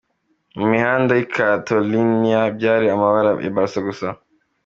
Mu 0.57 0.65
mihanda 0.73 1.11
y'i 1.15 1.27
Catalonia 1.35 2.41
byari 2.57 2.85
amabara 2.95 3.31
ya 3.43 3.51
Barca 3.55 3.79
gusa. 3.87 4.07